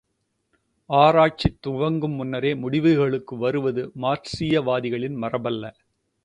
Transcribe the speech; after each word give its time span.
ஆராய்ச்சி 0.89 1.49
துவங்கு 1.67 2.07
முன்னரே, 2.09 2.55
முடிவுகளுக்கு 2.55 3.37
வருவது 3.37 3.91
மார்க்சீயவாதிகளின் 4.01 5.17
மரபல்ல. 5.17 5.63